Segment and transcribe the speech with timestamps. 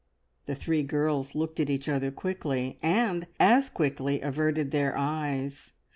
[0.47, 5.73] The three girls looked at each other quickly, and as quickly averted their eyes.